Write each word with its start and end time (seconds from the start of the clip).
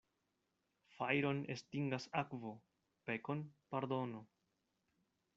Fajron 0.97 1.41
estingas 1.55 2.07
akvo, 2.21 2.53
pekon 3.09 3.43
pardono. 3.75 4.23